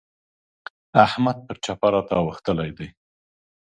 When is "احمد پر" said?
1.05-1.55